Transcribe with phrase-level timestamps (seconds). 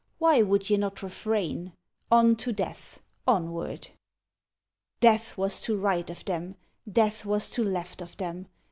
[0.17, 1.73] Why would ye not refrain?
[2.11, 3.89] On to death, onward!
[4.99, 6.55] Death was to right of them.
[6.91, 8.47] Death was to left of them.